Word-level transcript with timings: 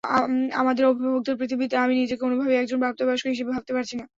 আমাদের 0.59 0.83
অভিভাবকদের 0.85 1.35
পৃথিবীতে 1.39 1.75
আমি 1.77 1.93
নিজেকে 1.95 2.23
কোনোভাবেই 2.23 2.59
একজন 2.59 2.77
প্রাপ্তবয়স্ক 2.81 3.25
হিসেবে 3.25 3.51
ভাবতে 3.51 3.71
পারছি 3.75 3.95
না। 3.97 4.05